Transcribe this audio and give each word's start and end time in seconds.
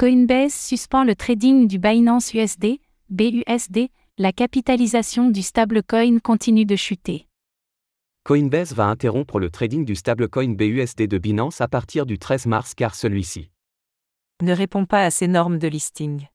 Coinbase 0.00 0.54
suspend 0.54 1.04
le 1.04 1.14
trading 1.14 1.68
du 1.68 1.78
Binance 1.78 2.32
USD, 2.32 2.78
BUSD, 3.10 3.90
la 4.16 4.32
capitalisation 4.32 5.28
du 5.28 5.42
stablecoin 5.42 6.20
continue 6.20 6.64
de 6.64 6.74
chuter. 6.74 7.26
Coinbase 8.24 8.72
va 8.72 8.86
interrompre 8.86 9.38
le 9.38 9.50
trading 9.50 9.84
du 9.84 9.94
stablecoin 9.94 10.54
BUSD 10.54 11.06
de 11.06 11.18
Binance 11.18 11.60
à 11.60 11.68
partir 11.68 12.06
du 12.06 12.18
13 12.18 12.46
mars 12.46 12.74
car 12.74 12.94
celui-ci 12.94 13.50
ne 14.40 14.54
répond 14.54 14.86
pas 14.86 15.04
à 15.04 15.10
ces 15.10 15.28
normes 15.28 15.58
de 15.58 15.68
listing. 15.68 16.28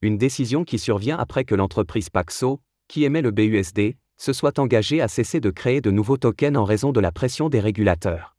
Une 0.00 0.16
décision 0.16 0.62
qui 0.62 0.78
survient 0.78 1.18
après 1.18 1.42
que 1.42 1.56
l'entreprise 1.56 2.10
Paxo, 2.10 2.60
qui 2.86 3.02
émet 3.02 3.22
le 3.22 3.32
BUSD, 3.32 3.96
se 4.16 4.32
soit 4.32 4.60
engagée 4.60 5.00
à 5.00 5.08
cesser 5.08 5.40
de 5.40 5.50
créer 5.50 5.80
de 5.80 5.90
nouveaux 5.90 6.16
tokens 6.16 6.56
en 6.56 6.62
raison 6.62 6.92
de 6.92 7.00
la 7.00 7.10
pression 7.10 7.48
des 7.48 7.58
régulateurs. 7.58 8.37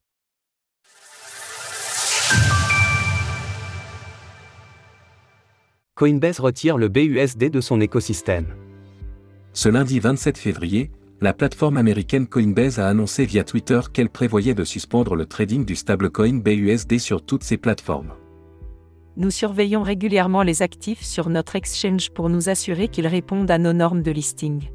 Coinbase 5.99 6.39
retire 6.39 6.77
le 6.77 6.87
BUSD 6.87 7.51
de 7.51 7.59
son 7.59 7.81
écosystème. 7.81 8.45
Ce 9.51 9.67
lundi 9.67 9.99
27 9.99 10.37
février, 10.37 10.91
la 11.19 11.33
plateforme 11.33 11.75
américaine 11.75 12.25
Coinbase 12.25 12.79
a 12.79 12.87
annoncé 12.87 13.25
via 13.25 13.43
Twitter 13.43 13.81
qu'elle 13.91 14.09
prévoyait 14.09 14.53
de 14.53 14.63
suspendre 14.63 15.15
le 15.15 15.25
trading 15.25 15.65
du 15.65 15.75
stablecoin 15.75 16.39
BUSD 16.39 16.99
sur 16.99 17.21
toutes 17.21 17.43
ses 17.43 17.57
plateformes. 17.57 18.13
Nous 19.17 19.29
surveillons 19.29 19.83
régulièrement 19.83 20.41
les 20.41 20.61
actifs 20.61 21.03
sur 21.03 21.29
notre 21.29 21.57
exchange 21.57 22.11
pour 22.11 22.29
nous 22.29 22.47
assurer 22.47 22.87
qu'ils 22.87 23.07
répondent 23.07 23.51
à 23.51 23.57
nos 23.57 23.73
normes 23.73 24.01
de 24.01 24.11
listing. 24.11 24.69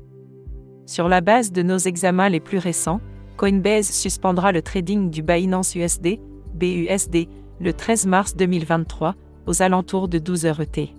Sur 0.84 1.08
la 1.08 1.22
base 1.22 1.52
de 1.52 1.62
nos 1.62 1.78
examens 1.78 2.28
les 2.28 2.40
plus 2.40 2.58
récents, 2.58 3.00
Coinbase 3.38 3.88
suspendra 3.88 4.52
le 4.52 4.60
trading 4.60 5.08
du 5.08 5.22
Binance 5.22 5.74
USD, 5.74 6.18
BUSD, 6.52 7.28
le 7.60 7.72
13 7.72 8.08
mars 8.08 8.36
2023, 8.36 9.14
aux 9.46 9.62
alentours 9.62 10.08
de 10.08 10.18
12 10.18 10.44
heures 10.44 10.60
ET. 10.60 10.92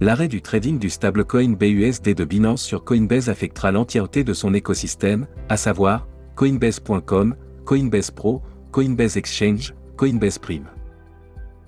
L'arrêt 0.00 0.28
du 0.28 0.42
trading 0.42 0.78
du 0.78 0.90
stablecoin 0.90 1.52
BUSD 1.52 2.14
de 2.14 2.24
Binance 2.24 2.62
sur 2.62 2.84
Coinbase 2.84 3.28
affectera 3.28 3.70
l'entièreté 3.70 4.24
de 4.24 4.32
son 4.32 4.52
écosystème, 4.52 5.26
à 5.48 5.56
savoir 5.56 6.08
Coinbase.com, 6.34 7.36
Coinbase 7.64 8.10
Pro, 8.10 8.42
Coinbase 8.72 9.16
Exchange, 9.16 9.72
Coinbase 9.96 10.38
Prime. 10.38 10.66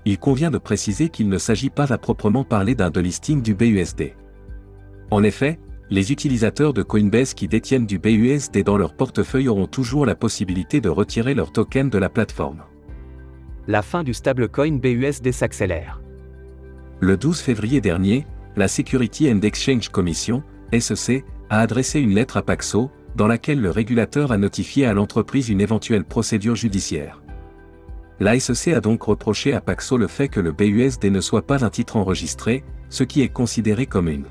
Il 0.04 0.18
convient 0.18 0.50
de 0.50 0.58
préciser 0.58 1.08
qu'il 1.08 1.28
ne 1.28 1.38
s'agit 1.38 1.70
pas 1.70 1.92
à 1.92 1.98
proprement 1.98 2.44
parler 2.44 2.74
d'un 2.74 2.90
delisting 2.90 3.42
du 3.42 3.54
BUSD. 3.54 4.14
En 5.12 5.22
effet, 5.22 5.60
les 5.88 6.10
utilisateurs 6.10 6.72
de 6.72 6.82
Coinbase 6.82 7.32
qui 7.32 7.46
détiennent 7.46 7.86
du 7.86 8.00
BUSD 8.00 8.64
dans 8.64 8.76
leur 8.76 8.94
portefeuille 8.94 9.48
auront 9.48 9.68
toujours 9.68 10.04
la 10.04 10.16
possibilité 10.16 10.80
de 10.80 10.88
retirer 10.88 11.34
leur 11.34 11.52
token 11.52 11.90
de 11.90 11.98
la 11.98 12.08
plateforme. 12.08 12.64
La 13.68 13.82
fin 13.82 14.02
du 14.02 14.14
stablecoin 14.14 14.78
BUSD 14.78 15.30
s'accélère. 15.30 16.00
Le 17.00 17.18
12 17.18 17.40
février 17.40 17.82
dernier, 17.82 18.26
la 18.56 18.68
Security 18.68 19.30
and 19.30 19.40
Exchange 19.42 19.90
Commission, 19.90 20.42
SEC, 20.72 21.26
a 21.50 21.60
adressé 21.60 22.00
une 22.00 22.14
lettre 22.14 22.38
à 22.38 22.42
Paxo, 22.42 22.90
dans 23.14 23.26
laquelle 23.26 23.60
le 23.60 23.70
régulateur 23.70 24.32
a 24.32 24.38
notifié 24.38 24.86
à 24.86 24.94
l'entreprise 24.94 25.50
une 25.50 25.60
éventuelle 25.60 26.04
procédure 26.04 26.56
judiciaire. 26.56 27.22
La 28.18 28.40
SEC 28.40 28.74
a 28.74 28.80
donc 28.80 29.02
reproché 29.02 29.52
à 29.52 29.60
Paxo 29.60 29.98
le 29.98 30.06
fait 30.06 30.28
que 30.28 30.40
le 30.40 30.52
BUSD 30.52 31.10
ne 31.10 31.20
soit 31.20 31.46
pas 31.46 31.66
un 31.66 31.70
titre 31.70 31.96
enregistré, 31.96 32.64
ce 32.88 33.04
qui 33.04 33.20
est 33.20 33.28
considéré 33.28 33.84
comme 33.84 34.08
une 34.08 34.24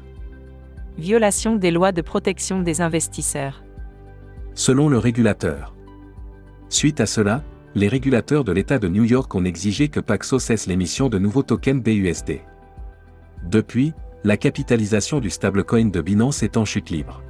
violation 0.97 1.57
des 1.57 1.69
lois 1.69 1.91
de 1.91 2.01
protection 2.01 2.61
des 2.61 2.81
investisseurs. 2.81 3.63
Selon 4.55 4.89
le 4.89 4.97
régulateur. 4.97 5.75
Suite 6.69 6.99
à 6.99 7.05
cela, 7.05 7.43
les 7.75 7.89
régulateurs 7.89 8.43
de 8.43 8.53
l'État 8.53 8.79
de 8.79 8.87
New 8.87 9.03
York 9.03 9.35
ont 9.35 9.45
exigé 9.45 9.89
que 9.89 9.99
Paxo 9.99 10.39
cesse 10.39 10.65
l'émission 10.65 11.09
de 11.09 11.19
nouveaux 11.19 11.43
tokens 11.43 11.83
BUSD. 11.83 12.39
Depuis, 13.45 13.93
la 14.23 14.37
capitalisation 14.37 15.19
du 15.19 15.29
stablecoin 15.29 15.85
de 15.85 16.01
Binance 16.01 16.41
est 16.41 16.57
en 16.57 16.65
chute 16.65 16.89
libre. 16.89 17.21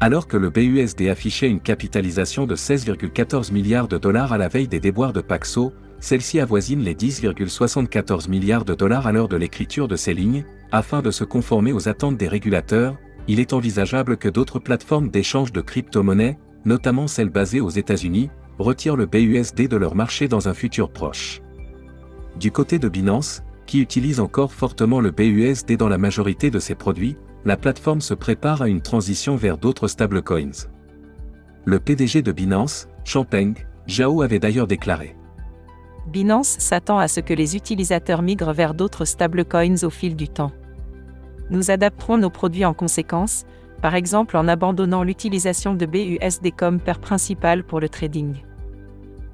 Alors 0.00 0.28
que 0.28 0.36
le 0.36 0.50
BUSD 0.50 1.08
affichait 1.08 1.48
une 1.48 1.60
capitalisation 1.60 2.46
de 2.46 2.54
16,14 2.54 3.52
milliards 3.52 3.88
de 3.88 3.98
dollars 3.98 4.32
à 4.32 4.38
la 4.38 4.48
veille 4.48 4.68
des 4.68 4.78
déboires 4.78 5.12
de 5.12 5.20
Paxo, 5.20 5.72
celle-ci 5.98 6.38
avoisine 6.38 6.80
les 6.80 6.94
10,74 6.94 8.28
milliards 8.28 8.64
de 8.64 8.74
dollars 8.74 9.06
à 9.06 9.12
l'heure 9.12 9.28
de 9.28 9.36
l'écriture 9.36 9.88
de 9.88 9.96
ces 9.96 10.14
lignes, 10.14 10.44
afin 10.70 11.02
de 11.02 11.10
se 11.10 11.24
conformer 11.24 11.72
aux 11.72 11.88
attentes 11.88 12.18
des 12.18 12.28
régulateurs, 12.28 12.96
il 13.26 13.40
est 13.40 13.52
envisageable 13.52 14.18
que 14.18 14.28
d'autres 14.28 14.60
plateformes 14.60 15.10
d'échange 15.10 15.50
de 15.50 15.60
crypto-monnaies, 15.60 16.38
notamment 16.64 17.08
celles 17.08 17.30
basées 17.30 17.60
aux 17.60 17.70
États-Unis, 17.70 18.30
retirent 18.58 18.96
le 18.96 19.06
BUSD 19.06 19.66
de 19.66 19.76
leur 19.76 19.96
marché 19.96 20.28
dans 20.28 20.48
un 20.48 20.54
futur 20.54 20.90
proche. 20.90 21.40
Du 22.38 22.52
côté 22.52 22.78
de 22.78 22.88
Binance, 22.88 23.42
qui 23.66 23.80
utilise 23.80 24.20
encore 24.20 24.52
fortement 24.52 25.00
le 25.00 25.10
BUSD 25.10 25.76
dans 25.76 25.88
la 25.88 25.98
majorité 25.98 26.50
de 26.50 26.58
ses 26.58 26.74
produits, 26.74 27.16
la 27.44 27.56
plateforme 27.56 28.00
se 28.00 28.14
prépare 28.14 28.62
à 28.62 28.68
une 28.68 28.80
transition 28.80 29.36
vers 29.36 29.58
d'autres 29.58 29.88
stablecoins. 29.88 30.68
Le 31.64 31.78
PDG 31.78 32.22
de 32.22 32.32
Binance, 32.32 32.88
Champeng, 33.04 33.54
Zhao 33.88 34.22
avait 34.22 34.38
d'ailleurs 34.38 34.66
déclaré. 34.66 35.16
Binance 36.06 36.56
s'attend 36.58 36.98
à 36.98 37.08
ce 37.08 37.20
que 37.20 37.34
les 37.34 37.56
utilisateurs 37.56 38.22
migrent 38.22 38.52
vers 38.52 38.74
d'autres 38.74 39.04
stablecoins 39.04 39.82
au 39.82 39.90
fil 39.90 40.14
du 40.16 40.28
temps. 40.28 40.52
Nous 41.50 41.70
adapterons 41.70 42.18
nos 42.18 42.30
produits 42.30 42.64
en 42.64 42.74
conséquence, 42.74 43.44
par 43.82 43.94
exemple 43.94 44.36
en 44.36 44.48
abandonnant 44.48 45.02
l'utilisation 45.02 45.74
de 45.74 45.86
BUSD 45.86 46.52
comme 46.56 46.80
paire 46.80 47.00
principale 47.00 47.64
pour 47.64 47.80
le 47.80 47.88
trading. 47.88 48.42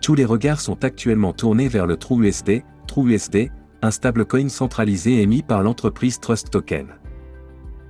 Tous 0.03 0.15
les 0.15 0.25
regards 0.25 0.61
sont 0.61 0.85
actuellement 0.85 1.33
tournés 1.33 1.69
vers 1.69 1.87
le 1.87 1.97
TrueUSD, 1.97 2.63
TrueUSD, 2.87 3.51
un 3.83 3.91
stablecoin 3.91 4.49
centralisé 4.49 5.21
émis 5.21 5.43
par 5.43 5.63
l'entreprise 5.63 6.21
Trust 6.21 6.51
Token. 6.51 6.87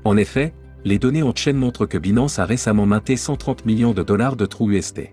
En 0.05 0.17
effet, 0.17 0.55
les 0.85 0.99
données 0.99 1.23
en 1.23 1.35
chaîne 1.35 1.57
montrent 1.57 1.87
que 1.87 1.99
Binance 1.99 2.39
a 2.39 2.45
récemment 2.45 2.87
minté 2.87 3.17
130 3.17 3.67
millions 3.67 3.93
de 3.93 4.03
dollars 4.03 4.37
de 4.37 4.47
TrueUSD. 4.47 5.11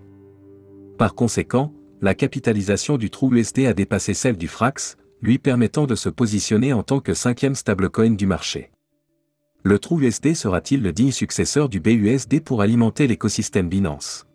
Par 0.98 1.14
conséquent, 1.14 1.72
la 2.00 2.14
capitalisation 2.14 2.96
du 2.96 3.10
TrueUSD 3.10 3.66
a 3.66 3.74
dépassé 3.74 4.14
celle 4.14 4.36
du 4.36 4.48
Frax, 4.48 4.96
lui 5.22 5.38
permettant 5.38 5.86
de 5.86 5.94
se 5.94 6.08
positionner 6.08 6.72
en 6.72 6.82
tant 6.82 7.00
que 7.00 7.14
cinquième 7.14 7.54
stablecoin 7.54 8.10
du 8.10 8.26
marché. 8.26 8.70
Le 9.62 9.78
TrueUSD 9.78 10.34
sera-t-il 10.34 10.82
le 10.82 10.92
digne 10.92 11.10
successeur 11.10 11.68
du 11.68 11.80
BUSD 11.80 12.42
pour 12.42 12.62
alimenter 12.62 13.06
l'écosystème 13.06 13.68
Binance? 13.68 14.26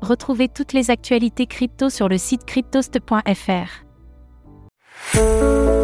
Retrouvez 0.00 0.48
toutes 0.48 0.72
les 0.72 0.90
actualités 0.90 1.46
crypto 1.46 1.88
sur 1.88 2.08
le 2.08 2.18
site 2.18 2.44
cryptost.fr. 2.44 3.91
Thank 5.10 5.42
you. 5.42 5.81